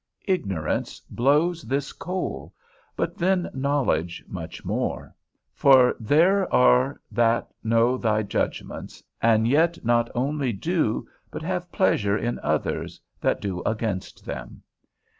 [0.27, 2.55] Ignorance blows this coal;
[2.95, 5.13] but then knowledge much more;
[5.53, 12.17] for there are that know thy judgments, and yet not only do, but have pleasure
[12.17, 14.63] in others that do against them.